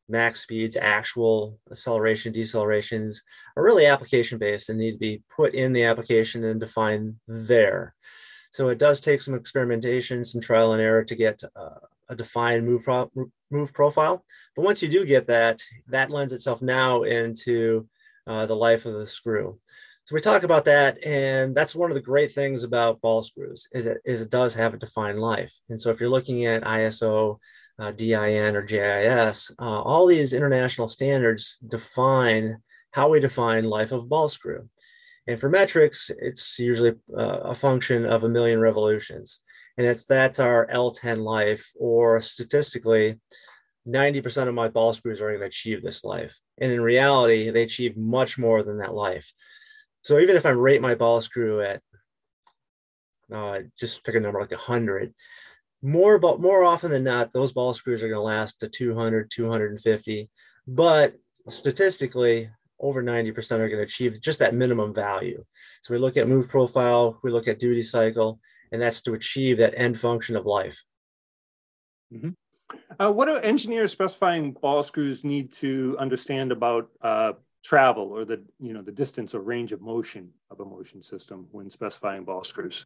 max 0.07 0.41
speeds, 0.41 0.77
actual 0.79 1.59
acceleration, 1.71 2.31
decelerations 2.31 3.17
are 3.57 3.63
really 3.63 3.87
application 3.87 4.37
based 4.37 4.69
and 4.69 4.77
need 4.77 4.91
to 4.91 4.97
be 4.97 5.23
put 5.35 5.55
in 5.55 5.73
the 5.73 5.85
application 5.85 6.43
and 6.43 6.59
defined 6.59 7.15
there. 7.27 7.95
So 8.51 8.69
it 8.69 8.77
does 8.77 9.01
take 9.01 9.21
some 9.21 9.33
experimentation, 9.33 10.23
some 10.23 10.39
trial 10.39 10.73
and 10.73 10.81
error 10.81 11.03
to 11.03 11.15
get 11.15 11.41
uh, 11.55 11.79
a 12.09 12.15
defined 12.15 12.65
move, 12.65 12.83
pro- 12.83 13.11
move 13.53 13.73
profile. 13.73 14.25
But 14.55 14.65
once 14.65 14.81
you 14.81 14.89
do 14.89 15.05
get 15.05 15.27
that, 15.27 15.61
that 15.87 16.11
lends 16.11 16.33
itself 16.33 16.61
now 16.61 17.03
into 17.03 17.87
uh, 18.27 18.45
the 18.45 18.55
life 18.55 18.85
of 18.85 18.93
the 18.95 19.05
screw. 19.05 19.59
So 20.05 20.15
we 20.15 20.19
talk 20.19 20.43
about 20.43 20.65
that, 20.65 21.01
and 21.05 21.55
that's 21.55 21.75
one 21.75 21.89
of 21.89 21.95
the 21.95 22.01
great 22.01 22.33
things 22.33 22.63
about 22.63 22.99
ball 22.99 23.21
screws 23.21 23.69
is 23.71 23.85
it 23.85 23.99
is 24.03 24.21
it 24.21 24.29
does 24.29 24.53
have 24.55 24.73
a 24.73 24.77
defined 24.77 25.19
life. 25.19 25.53
And 25.69 25.79
so 25.79 25.91
if 25.91 26.01
you're 26.01 26.09
looking 26.09 26.45
at 26.45 26.63
ISO, 26.63 27.37
uh, 27.79 27.91
DIN, 27.91 28.55
or 28.57 28.63
JIS, 28.63 29.51
uh, 29.59 29.81
all 29.81 30.05
these 30.05 30.33
international 30.33 30.89
standards 30.89 31.57
define 31.65 32.57
how 32.91 33.09
we 33.09 33.21
define 33.21 33.63
life 33.63 33.93
of 33.93 34.09
ball 34.09 34.27
screw. 34.27 34.67
And 35.25 35.39
for 35.39 35.49
metrics, 35.49 36.11
it's 36.19 36.59
usually 36.59 36.95
uh, 37.17 37.39
a 37.53 37.55
function 37.55 38.05
of 38.05 38.25
a 38.25 38.29
million 38.29 38.59
revolutions. 38.59 39.39
And 39.77 39.87
it's 39.87 40.05
that's 40.05 40.39
our 40.39 40.67
L10 40.67 41.23
life, 41.23 41.71
or 41.75 42.21
statistically, 42.21 43.19
90% 43.87 44.47
of 44.47 44.53
my 44.53 44.69
ball 44.69 44.93
screws 44.93 45.21
are 45.21 45.29
going 45.29 45.41
to 45.41 45.47
achieve 45.47 45.81
this 45.81 46.03
life. 46.03 46.39
And 46.59 46.71
in 46.71 46.81
reality, 46.81 47.49
they 47.49 47.63
achieve 47.63 47.97
much 47.97 48.37
more 48.37 48.63
than 48.63 48.77
that 48.77 48.93
life. 48.93 49.31
So 50.01 50.19
even 50.19 50.35
if 50.35 50.45
I 50.45 50.49
rate 50.49 50.81
my 50.81 50.95
ball 50.95 51.21
screw 51.21 51.61
at 51.61 51.81
uh, 53.33 53.59
just 53.79 54.03
pick 54.03 54.15
a 54.15 54.19
number 54.19 54.39
like 54.39 54.51
100, 54.51 55.13
more 55.81 56.19
but 56.19 56.39
more 56.39 56.63
often 56.63 56.91
than 56.91 57.03
not, 57.03 57.33
those 57.33 57.51
ball 57.51 57.73
screws 57.73 58.03
are 58.03 58.07
going 58.07 58.17
to 58.17 58.21
last 58.21 58.59
to 58.59 58.69
200, 58.69 59.29
250. 59.31 60.29
But 60.67 61.15
statistically, 61.49 62.49
over 62.79 63.03
90% 63.03 63.35
are 63.53 63.69
going 63.69 63.77
to 63.77 63.83
achieve 63.83 64.21
just 64.21 64.39
that 64.39 64.55
minimum 64.55 64.93
value. 64.93 65.43
So 65.81 65.93
we 65.93 65.99
look 65.99 66.17
at 66.17 66.27
move 66.27 66.47
profile, 66.47 67.19
we 67.23 67.31
look 67.31 67.47
at 67.47 67.59
duty 67.59 67.83
cycle, 67.83 68.39
and 68.73 68.81
that's 68.81 69.03
to 69.03 69.13
achieve 69.13 69.59
that 69.59 69.75
end 69.77 69.99
function 69.99 70.35
of 70.35 70.45
life. 70.45 70.83
Mm-hmm. 72.13 72.31
Uh, 72.99 73.11
what 73.11 73.27
do 73.27 73.35
engineers 73.35 73.91
specifying 73.91 74.51
ball 74.51 74.83
screws 74.83 75.23
need 75.23 75.53
to 75.53 75.95
understand 75.99 76.51
about 76.51 76.89
uh, 77.01 77.33
travel 77.63 78.11
or 78.11 78.25
the 78.25 78.43
you 78.59 78.73
know 78.73 78.81
the 78.81 78.91
distance 78.91 79.35
or 79.35 79.41
range 79.41 79.71
of 79.71 79.79
motion 79.79 80.29
of 80.49 80.59
a 80.59 80.65
motion 80.65 81.03
system 81.03 81.47
when 81.51 81.69
specifying 81.69 82.25
ball 82.25 82.43
screws? 82.43 82.85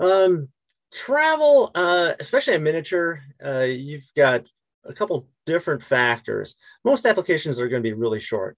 Um, 0.00 0.48
travel, 0.92 1.72
uh, 1.74 2.12
especially 2.20 2.54
a 2.54 2.60
miniature, 2.60 3.20
uh, 3.44 3.60
you've 3.60 4.10
got 4.16 4.44
a 4.84 4.92
couple 4.92 5.28
different 5.44 5.82
factors. 5.82 6.56
Most 6.84 7.04
applications 7.04 7.58
are 7.58 7.68
going 7.68 7.82
to 7.82 7.88
be 7.88 7.94
really 7.94 8.20
short. 8.20 8.56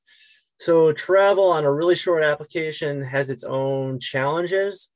So 0.58 0.92
travel 0.92 1.50
on 1.50 1.64
a 1.64 1.72
really 1.72 1.94
short 1.94 2.22
application 2.22 3.02
has 3.02 3.30
its 3.30 3.44
own 3.44 4.00
challenges. 4.00 4.90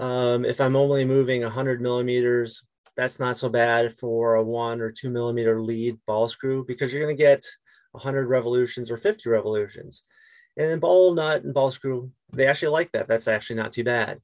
Um, 0.00 0.46
if 0.46 0.62
I'm 0.62 0.76
only 0.76 1.04
moving 1.04 1.42
100 1.42 1.82
millimeters, 1.82 2.64
that's 2.96 3.18
not 3.18 3.36
so 3.36 3.50
bad 3.50 3.92
for 3.98 4.36
a 4.36 4.42
one 4.42 4.80
or 4.80 4.90
two 4.90 5.10
millimeter 5.10 5.60
lead 5.60 5.98
ball 6.06 6.26
screw 6.26 6.64
because 6.66 6.90
you're 6.90 7.02
going 7.02 7.14
to 7.14 7.22
get 7.22 7.44
100 7.92 8.26
revolutions 8.26 8.90
or 8.90 8.96
50 8.96 9.28
revolutions. 9.28 10.02
And 10.56 10.70
then 10.70 10.78
ball 10.78 11.12
nut 11.12 11.44
and 11.44 11.52
ball 11.52 11.70
screw, 11.70 12.10
they 12.32 12.46
actually 12.46 12.72
like 12.72 12.92
that. 12.92 13.08
That's 13.08 13.28
actually 13.28 13.56
not 13.56 13.74
too 13.74 13.84
bad. 13.84 14.20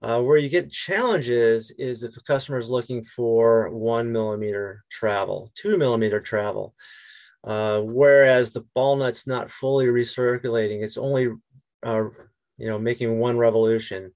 Uh, 0.00 0.22
where 0.22 0.38
you 0.38 0.48
get 0.48 0.72
challenges 0.72 1.72
is 1.72 2.04
if 2.04 2.16
a 2.16 2.22
customer 2.22 2.56
is 2.56 2.70
looking 2.70 3.04
for 3.04 3.68
one 3.68 4.10
millimeter 4.10 4.82
travel, 4.90 5.50
two 5.54 5.76
millimeter 5.76 6.20
travel, 6.20 6.74
uh, 7.44 7.80
whereas 7.80 8.52
the 8.52 8.64
ball 8.74 8.96
nut's 8.96 9.26
not 9.26 9.50
fully 9.50 9.86
recirculating, 9.86 10.82
it's 10.82 10.96
only 10.96 11.28
uh, 11.82 12.04
you 12.56 12.66
know 12.66 12.78
making 12.78 13.18
one 13.18 13.36
revolution. 13.36 14.12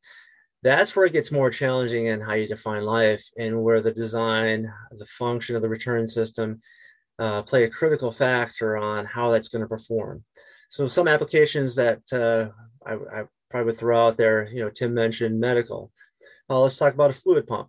That's 0.62 0.95
where 0.95 1.07
it 1.07 1.12
gets 1.12 1.33
more 1.33 1.50
challenging 1.50 2.07
in 2.07 2.21
how 2.21 2.35
you 2.35 2.47
define 2.47 2.85
life, 2.85 3.28
and 3.37 3.62
where 3.62 3.81
the 3.81 3.90
design, 3.90 4.73
the 4.92 5.07
function 5.07 5.57
of 5.57 5.62
the 5.62 5.69
return 5.69 6.07
system, 6.07 6.61
uh, 7.19 7.42
play 7.42 7.64
a 7.64 7.71
critical 7.71 8.12
factor 8.12 8.76
on 8.76 9.04
how 9.07 9.31
that's 9.31 9.49
going 9.49 9.62
to 9.62 9.69
perform. 9.69 10.25
So 10.69 10.88
some 10.88 11.09
applications 11.09 11.75
that 11.76 12.00
uh, 12.12 12.49
I, 12.88 12.95
I 12.95 13.25
probably 13.50 13.66
would 13.66 13.76
throw 13.76 14.07
out 14.07 14.16
there, 14.16 14.49
you 14.49 14.62
know, 14.62 14.71
Tim 14.71 14.95
mentioned 14.95 15.38
medical. 15.38 15.92
Uh, 16.49 16.61
let's 16.61 16.76
talk 16.76 16.95
about 16.95 17.11
a 17.11 17.12
fluid 17.12 17.47
pump. 17.47 17.69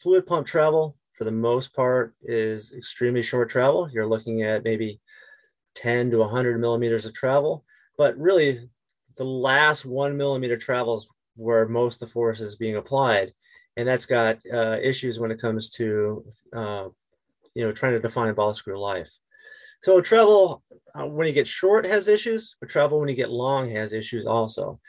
Fluid 0.00 0.26
pump 0.26 0.46
travel, 0.46 0.96
for 1.12 1.24
the 1.24 1.30
most 1.30 1.74
part, 1.74 2.14
is 2.22 2.72
extremely 2.72 3.22
short 3.22 3.50
travel. 3.50 3.88
You're 3.92 4.06
looking 4.06 4.42
at 4.42 4.64
maybe 4.64 5.00
10 5.76 6.10
to 6.10 6.18
100 6.18 6.60
millimeters 6.60 7.06
of 7.06 7.14
travel, 7.14 7.64
but 7.96 8.18
really 8.18 8.68
the 9.16 9.24
last 9.24 9.84
one 9.84 10.16
millimeter 10.16 10.56
travels 10.56 11.08
where 11.36 11.68
most 11.68 12.02
of 12.02 12.08
the 12.08 12.12
force 12.12 12.40
is 12.40 12.56
being 12.56 12.76
applied. 12.76 13.32
And 13.76 13.86
that's 13.86 14.06
got 14.06 14.38
uh, 14.52 14.78
issues 14.82 15.18
when 15.20 15.30
it 15.30 15.40
comes 15.40 15.70
to, 15.70 16.24
uh, 16.54 16.88
you 17.54 17.64
know, 17.64 17.72
trying 17.72 17.92
to 17.92 18.00
define 18.00 18.34
ball 18.34 18.52
screw 18.54 18.78
life. 18.78 19.10
So 19.82 20.00
travel 20.00 20.62
uh, 20.94 21.06
when 21.06 21.26
you 21.26 21.32
get 21.32 21.46
short 21.46 21.86
has 21.86 22.08
issues, 22.08 22.56
but 22.60 22.68
travel 22.68 23.00
when 23.00 23.08
you 23.08 23.14
get 23.14 23.30
long 23.30 23.70
has 23.70 23.92
issues 23.92 24.26
also. 24.26 24.80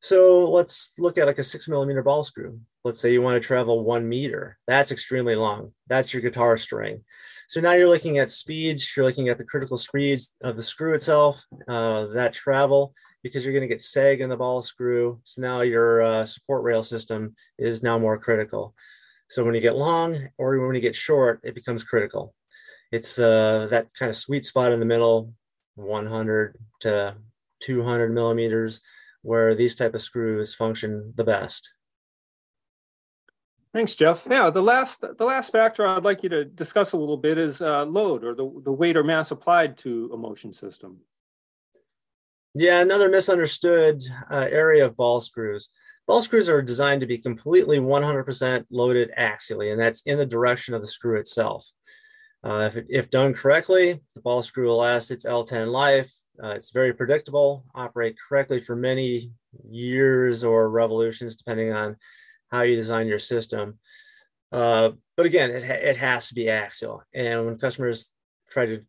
So 0.00 0.50
let's 0.50 0.92
look 0.98 1.18
at 1.18 1.26
like 1.26 1.38
a 1.38 1.44
six 1.44 1.68
millimeter 1.68 2.02
ball 2.02 2.24
screw. 2.24 2.58
Let's 2.84 3.00
say 3.00 3.12
you 3.12 3.20
want 3.20 3.40
to 3.40 3.46
travel 3.46 3.84
one 3.84 4.08
meter. 4.08 4.58
That's 4.66 4.92
extremely 4.92 5.34
long. 5.34 5.72
That's 5.88 6.14
your 6.14 6.22
guitar 6.22 6.56
string. 6.56 7.04
So 7.50 7.60
now 7.60 7.72
you're 7.72 7.88
looking 7.88 8.18
at 8.18 8.30
speeds. 8.30 8.92
You're 8.96 9.04
looking 9.04 9.28
at 9.28 9.36
the 9.36 9.42
critical 9.42 9.76
speeds 9.76 10.36
of 10.40 10.54
the 10.54 10.62
screw 10.62 10.94
itself, 10.94 11.44
uh, 11.66 12.06
that 12.14 12.32
travel, 12.32 12.94
because 13.24 13.42
you're 13.42 13.52
going 13.52 13.68
to 13.68 13.74
get 13.74 13.80
sag 13.80 14.20
in 14.20 14.30
the 14.30 14.36
ball 14.36 14.62
screw. 14.62 15.20
So 15.24 15.42
now 15.42 15.62
your 15.62 16.00
uh, 16.00 16.24
support 16.24 16.62
rail 16.62 16.84
system 16.84 17.34
is 17.58 17.82
now 17.82 17.98
more 17.98 18.18
critical. 18.18 18.72
So 19.28 19.42
when 19.42 19.56
you 19.56 19.60
get 19.60 19.74
long 19.74 20.28
or 20.38 20.64
when 20.64 20.76
you 20.76 20.80
get 20.80 20.94
short, 20.94 21.40
it 21.42 21.56
becomes 21.56 21.82
critical. 21.82 22.36
It's 22.92 23.18
uh, 23.18 23.66
that 23.68 23.92
kind 23.94 24.10
of 24.10 24.14
sweet 24.14 24.44
spot 24.44 24.70
in 24.70 24.78
the 24.78 24.86
middle, 24.86 25.34
100 25.74 26.56
to 26.82 27.16
200 27.62 28.14
millimeters 28.14 28.80
where 29.22 29.56
these 29.56 29.74
type 29.74 29.96
of 29.96 30.02
screws 30.02 30.54
function 30.54 31.14
the 31.16 31.24
best. 31.24 31.72
Thanks, 33.72 33.94
Jeff. 33.94 34.26
Yeah, 34.28 34.50
the 34.50 34.62
last 34.62 35.00
the 35.00 35.24
last 35.24 35.52
factor 35.52 35.86
I'd 35.86 36.04
like 36.04 36.22
you 36.22 36.28
to 36.30 36.44
discuss 36.44 36.92
a 36.92 36.96
little 36.96 37.16
bit 37.16 37.38
is 37.38 37.60
uh, 37.60 37.84
load 37.84 38.24
or 38.24 38.34
the, 38.34 38.62
the 38.64 38.72
weight 38.72 38.96
or 38.96 39.04
mass 39.04 39.30
applied 39.30 39.78
to 39.78 40.10
a 40.12 40.16
motion 40.16 40.52
system. 40.52 40.98
Yeah, 42.54 42.80
another 42.80 43.08
misunderstood 43.08 44.02
uh, 44.28 44.48
area 44.50 44.86
of 44.86 44.96
ball 44.96 45.20
screws. 45.20 45.68
Ball 46.08 46.22
screws 46.22 46.48
are 46.48 46.62
designed 46.62 47.00
to 47.02 47.06
be 47.06 47.18
completely 47.18 47.78
100% 47.78 48.64
loaded 48.72 49.12
axially, 49.16 49.70
and 49.70 49.80
that's 49.80 50.00
in 50.02 50.18
the 50.18 50.26
direction 50.26 50.74
of 50.74 50.80
the 50.80 50.88
screw 50.88 51.16
itself. 51.20 51.64
Uh, 52.42 52.68
if, 52.74 52.84
if 52.88 53.10
done 53.10 53.34
correctly, 53.34 54.00
the 54.16 54.20
ball 54.20 54.42
screw 54.42 54.66
will 54.66 54.78
last 54.78 55.12
its 55.12 55.24
L10 55.24 55.70
life 55.70 56.12
uh, 56.42 56.50
it's 56.50 56.70
very 56.70 56.92
predictable, 56.92 57.64
operate 57.74 58.16
correctly 58.28 58.60
for 58.60 58.74
many 58.74 59.32
years 59.68 60.42
or 60.42 60.70
revolutions, 60.70 61.36
depending 61.36 61.72
on 61.72 61.96
how 62.50 62.62
you 62.62 62.76
design 62.76 63.06
your 63.06 63.18
system. 63.18 63.78
Uh, 64.52 64.90
but 65.16 65.26
again, 65.26 65.50
it, 65.50 65.62
it 65.64 65.96
has 65.96 66.28
to 66.28 66.34
be 66.34 66.50
axial. 66.50 67.02
And 67.14 67.46
when 67.46 67.58
customers 67.58 68.10
try 68.50 68.66
to 68.66 68.82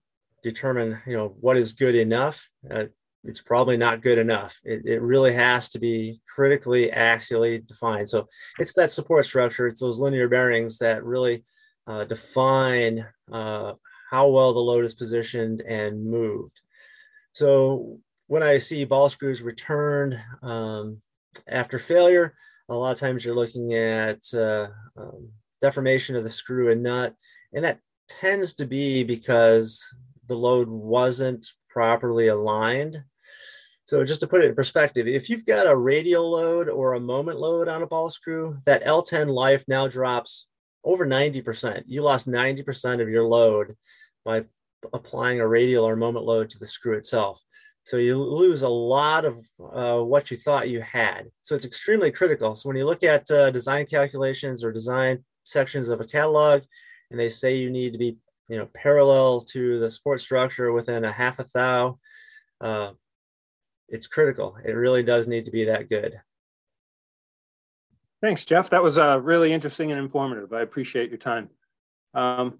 determine, 0.44 1.00
you 1.06 1.16
know, 1.16 1.36
what 1.40 1.58
is 1.58 1.74
good 1.74 1.96
enough, 1.96 2.50
uh, 2.70 2.86
it's 3.24 3.42
probably 3.42 3.78
not 3.78 4.02
good 4.02 4.18
enough. 4.18 4.60
It, 4.64 4.86
it 4.86 5.02
really 5.02 5.34
has 5.34 5.70
to 5.70 5.80
be 5.80 6.22
critically 6.34 6.90
axially 6.90 7.66
defined. 7.66 8.10
So 8.10 8.28
it's 8.58 8.74
that 8.74 8.92
support 8.92 9.26
structure. 9.26 9.68
It's 9.68 9.80
those 9.80 10.00
linear 10.00 10.28
bearings 10.28 10.80
that 10.80 11.04
really 11.04 11.44
uh, 11.86 12.06
define 12.06 13.06
uh, 13.32 13.74
how 14.10 14.28
well 14.30 14.54
the 14.54 14.60
load 14.60 14.84
is 14.84 14.96
positioned 14.96 15.62
and 15.62 16.04
moved. 16.06 16.60
So 17.32 18.00
when 18.28 18.44
I 18.44 18.58
see 18.58 18.86
ball 18.86 19.10
screws 19.10 19.42
returned 19.42 20.20
um, 20.42 21.02
after 21.48 21.78
failure, 21.78 22.34
A 22.72 22.74
lot 22.74 22.94
of 22.94 23.00
times 23.00 23.26
you're 23.26 23.36
looking 23.36 23.74
at 23.74 24.22
uh, 24.34 24.68
um, 24.96 25.30
deformation 25.60 26.16
of 26.16 26.24
the 26.24 26.30
screw 26.30 26.72
and 26.72 26.82
nut, 26.82 27.14
and 27.54 27.66
that 27.66 27.80
tends 28.08 28.54
to 28.56 28.66
be 28.66 29.04
because 29.04 29.84
the 30.28 30.38
load 30.38 30.70
wasn't 30.70 31.46
properly 31.70 32.30
aligned. 32.30 33.04
So 33.84 34.06
just 34.06 34.22
to 34.22 34.28
put 34.28 34.42
it 34.42 34.48
in 34.48 34.56
perspective, 34.56 35.06
if 35.06 35.30
you've 35.30 35.46
got 35.46 35.68
a 35.68 35.76
radial 35.76 36.32
load 36.32 36.70
or 36.70 36.94
a 36.94 37.00
moment 37.02 37.40
load 37.40 37.68
on 37.68 37.82
a 37.82 37.88
ball 37.88 38.08
screw, 38.08 38.58
that 38.66 38.86
L10 38.86 39.28
life 39.28 39.66
now 39.68 39.90
drops 39.90 40.48
over 40.86 41.06
90%. 41.06 41.84
You 41.88 42.04
lost 42.04 42.26
90% 42.26 43.02
of 43.02 43.10
your 43.10 43.26
load 43.26 43.76
by 44.24 44.46
applying 44.94 45.42
a 45.42 45.48
radial 45.48 45.86
or 45.86 45.98
moment 45.98 46.26
load 46.26 46.50
to 46.52 46.58
the 46.60 46.66
screw 46.66 46.96
itself. 46.96 47.44
So 47.84 47.98
you 47.98 48.22
lose 48.22 48.62
a 48.62 48.70
lot 48.70 49.26
of 49.26 49.38
uh, 49.74 50.00
what 50.00 50.30
you 50.32 50.38
thought 50.38 50.70
you 50.70 50.82
had. 50.82 51.32
So 51.42 51.56
it's 51.56 51.66
extremely 51.66 52.12
critical. 52.12 52.56
So 52.56 52.70
when 52.70 52.78
you 52.78 52.86
look 52.86 53.04
at 53.04 53.30
uh, 53.32 53.52
design 53.52 53.86
calculations 53.86 54.64
or 54.64 54.72
design 54.72 55.24
sections 55.44 55.90
of 55.90 56.00
a 56.00 56.06
catalog, 56.06 56.62
and 57.10 57.20
they 57.20 57.30
say 57.30 57.56
you 57.56 57.70
need 57.70 57.92
to 57.92 57.98
be, 57.98 58.18
you 58.48 58.58
know, 58.58 58.70
parallel 58.74 59.42
to 59.42 59.80
the 59.80 59.90
support 59.90 60.22
structure 60.22 60.72
within 60.72 61.06
a 61.06 61.12
half 61.12 61.40
a 61.40 61.46
thou, 61.54 62.00
uh, 62.62 62.92
it's 63.90 64.08
critical. 64.08 64.58
It 64.64 64.72
really 64.74 65.04
does 65.04 65.28
need 65.28 65.46
to 65.46 65.52
be 65.52 65.66
that 65.66 65.90
good. 65.90 66.22
Thanks, 68.22 68.46
Jeff. 68.46 68.70
That 68.70 68.84
was 68.84 69.00
uh, 69.00 69.20
really 69.20 69.52
interesting 69.52 69.92
and 69.92 70.00
informative. 70.00 70.54
I 70.54 70.62
appreciate 70.62 71.10
your 71.10 71.18
time. 71.18 71.50
Um, 72.14 72.60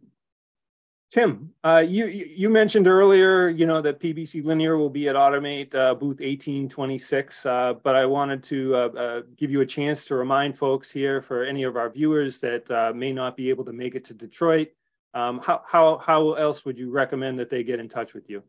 Tim, 1.12 1.54
uh, 1.66 1.84
you 1.86 2.06
you 2.06 2.50
mentioned 2.50 2.88
earlier, 2.88 3.50
you 3.50 3.66
know, 3.66 3.82
that 3.82 4.00
PBC 4.00 4.46
Linear 4.46 4.78
will 4.78 4.90
be 4.90 5.10
at 5.10 5.18
Automate 5.18 5.76
uh, 5.76 5.94
booth 5.94 6.22
1826, 6.22 7.46
uh, 7.46 7.74
but 7.84 7.98
I 7.98 8.06
wanted 8.06 8.42
to 8.44 8.76
uh, 8.76 8.78
uh, 8.78 9.22
give 9.36 9.52
you 9.52 9.60
a 9.60 9.66
chance 9.66 10.06
to 10.06 10.16
remind 10.16 10.58
folks 10.58 10.90
here 10.90 11.22
for 11.22 11.44
any 11.44 11.64
of 11.64 11.76
our 11.76 11.90
viewers 11.90 12.40
that 12.40 12.72
uh, 12.72 12.94
may 12.96 13.12
not 13.12 13.36
be 13.36 13.50
able 13.50 13.66
to 13.66 13.74
make 13.74 13.96
it 13.96 14.06
to 14.06 14.14
Detroit. 14.14 14.70
Um, 15.14 15.42
how, 15.44 15.62
how, 15.68 15.98
how 15.98 16.32
else 16.36 16.64
would 16.64 16.78
you 16.78 16.90
recommend 16.90 17.40
that 17.40 17.50
they 17.50 17.66
get 17.66 17.82
in 17.82 17.90
touch 17.90 18.14
with 18.14 18.30
you? 18.30 18.42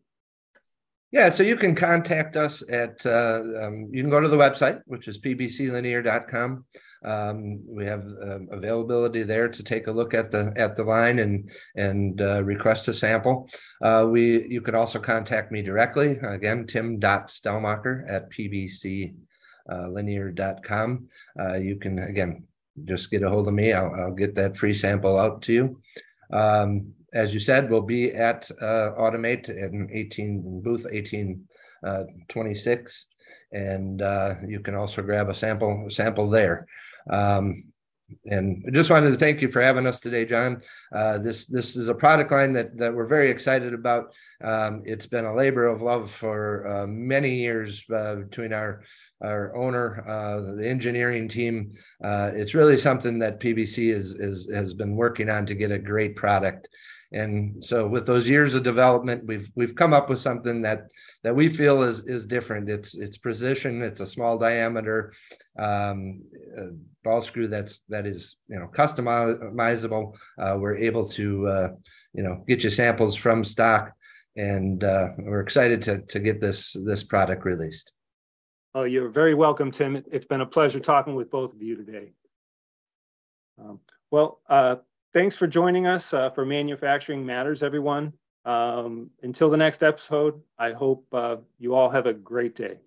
Yeah, 1.13 1.29
so 1.29 1.43
you 1.43 1.57
can 1.57 1.75
contact 1.75 2.39
us 2.39 2.63
at, 2.71 3.05
um, 3.05 3.91
you 3.93 4.03
can 4.03 4.09
go 4.09 4.21
to 4.21 4.29
the 4.29 4.37
website, 4.37 4.81
which 4.87 5.09
is 5.09 5.21
pbclinear.com. 5.21 6.65
Um, 7.05 7.61
we 7.69 7.85
have 7.85 8.07
uh, 8.07 8.39
availability 8.51 9.23
there 9.23 9.49
to 9.49 9.63
take 9.63 9.89
a 9.89 9.93
look 9.93 10.15
at 10.15 10.31
the 10.31 10.55
at 10.57 10.77
the 10.77 10.85
line 10.85 11.19
and 11.19 11.51
and 11.77 12.23
uh, 12.23 12.45
request 12.45 12.89
a 12.89 12.95
sample. 12.95 13.51
Uh, 13.83 14.07
we 14.09 14.47
you 14.49 14.61
could 14.61 14.77
also 14.77 15.01
contact 15.01 15.51
me 15.51 15.63
directly 15.63 16.19
again 16.23 16.65
tim.stellmacher 16.67 18.05
at 18.09 18.31
pbclinear.com. 18.31 21.09
Uh, 21.41 21.55
you 21.55 21.77
can 21.77 21.99
again 21.99 22.45
just 22.85 23.11
get 23.11 23.25
a 23.25 23.29
hold 23.29 23.49
of 23.49 23.55
me. 23.55 23.73
I'll, 23.73 23.93
I'll 23.95 24.15
get 24.15 24.37
that 24.37 24.57
free 24.57 24.75
sample 24.75 25.19
out 25.19 25.43
to 25.43 25.53
you. 25.53 25.83
Um, 26.33 26.95
as 27.13 27.35
you 27.35 27.41
said, 27.41 27.71
we'll 27.71 27.83
be 27.83 28.13
at 28.13 28.51
uh, 28.61 28.93
Automate 28.99 29.49
in 29.49 29.89
18 29.93 30.63
booth 30.63 30.85
1826 30.85 31.47
uh, 31.83 33.13
and 33.53 34.03
uh, 34.03 34.35
you 34.47 34.61
can 34.61 34.75
also 34.75 35.03
grab 35.03 35.29
a 35.29 35.35
sample 35.35 35.87
sample 35.91 36.29
there. 36.29 36.67
Um, 37.11 37.65
and 38.27 38.63
I 38.67 38.71
just 38.71 38.91
wanted 38.91 39.11
to 39.11 39.17
thank 39.17 39.41
you 39.41 39.51
for 39.51 39.63
having 39.63 39.87
us 39.87 40.01
today, 40.01 40.27
John. 40.27 40.63
Uh, 40.95 41.19
this 41.19 41.47
this 41.47 41.77
is 41.77 41.89
a 41.89 41.95
product 41.95 42.31
line 42.31 42.53
that 42.55 42.77
that 42.77 42.95
we're 42.95 43.07
very 43.07 43.31
excited 43.31 43.73
about. 43.73 44.13
Um, 44.43 44.83
it's 44.85 45.07
been 45.07 45.25
a 45.25 45.35
labor 45.35 45.67
of 45.67 45.83
love 45.83 46.11
for 46.11 46.67
uh, 46.67 46.87
many 46.87 47.37
years 47.37 47.85
uh, 47.95 48.17
between 48.17 48.53
our 48.53 48.83
our 49.23 49.57
owner, 49.57 50.05
uh, 50.07 50.57
the 50.57 50.69
engineering 50.69 51.29
team. 51.29 51.73
It's 52.03 52.55
really 52.55 52.77
something 52.77 53.21
that 53.21 53.41
PBC 53.41 53.93
is, 53.93 54.15
is 54.15 54.51
has 54.53 54.75
been 54.75 54.97
working 54.97 55.31
on 55.31 55.47
to 55.47 55.55
get 55.55 55.71
a 55.71 55.79
great 55.79 56.17
product. 56.17 56.69
And 57.13 57.65
so 57.65 57.87
with 57.87 58.07
those 58.07 58.27
years 58.27 58.55
of 58.55 58.63
development, 58.63 59.27
we've 59.27 59.51
we've 59.55 59.75
come 59.75 59.93
up 59.93 60.09
with 60.09 60.19
something 60.19 60.63
that 60.63 60.89
that 61.23 61.37
we 61.37 61.49
feel 61.49 61.83
is 61.83 62.05
is 62.07 62.27
different. 62.27 62.71
It's 62.71 62.95
it's 62.95 63.19
precision. 63.19 63.83
It's 63.83 64.01
a 64.01 64.07
small 64.07 64.39
diameter 64.39 65.13
um, 65.59 66.23
ball 67.05 67.21
screw 67.21 67.49
that's 67.49 67.83
that 67.89 68.07
is 68.07 68.37
you 68.49 68.59
know 68.59 68.69
customizable. 68.73 70.15
Uh, 70.39 70.57
we're 70.59 70.79
able 70.79 71.07
to 71.11 71.47
uh, 71.49 71.69
you 72.15 72.23
know 72.23 72.45
get 72.49 72.65
you 72.65 72.71
samples 72.71 73.15
from 73.15 73.45
stock, 73.45 73.93
and 74.37 74.83
uh, 74.83 75.09
we're 75.19 75.41
excited 75.41 75.83
to 75.83 75.99
to 76.03 76.19
get 76.19 76.41
this 76.41 76.75
this 76.85 77.03
product 77.03 77.45
released. 77.45 77.93
Oh, 78.75 78.85
you're 78.85 79.11
very 79.11 79.35
welcome, 79.35 79.71
Tim. 79.71 80.03
It's 80.11 80.25
been 80.25 80.41
a 80.41 80.47
pleasure 80.47 80.81
talking 80.81 81.15
with 81.15 81.31
both 81.31 81.53
of 81.53 81.61
you 81.61 81.77
today. 81.77 82.13
Um, 83.59 83.81
well, 84.11 84.41
uh, 84.49 84.77
thanks 85.13 85.37
for 85.37 85.47
joining 85.47 85.87
us 85.87 86.13
uh, 86.13 86.31
for 86.31 86.45
Manufacturing 86.45 87.25
Matters, 87.25 87.63
everyone. 87.63 88.13
Um, 88.45 89.11
until 89.23 89.51
the 89.51 89.57
next 89.57 89.83
episode, 89.83 90.41
I 90.59 90.73
hope 90.73 91.07
uh, 91.13 91.37
you 91.59 91.75
all 91.75 91.91
have 91.91 92.07
a 92.07 92.13
great 92.13 92.57
day. 92.57 92.79